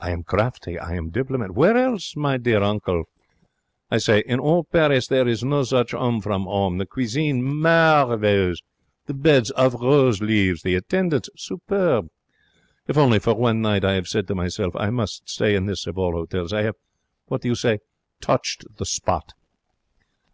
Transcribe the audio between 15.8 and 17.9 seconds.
of all hotels.' I 'ave what do you say?